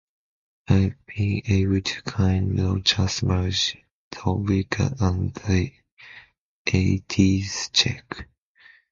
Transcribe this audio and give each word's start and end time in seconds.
I've 0.67 0.95
been 1.05 1.43
able 1.45 1.79
to 1.79 2.01
kind 2.01 2.59
of 2.59 2.83
just 2.83 3.21
merge 3.21 3.77
the 4.09 4.33
Wicca 4.33 4.95
and 4.99 5.31
the 5.31 5.71
Eighties 6.73 7.69
chick. 7.71 8.27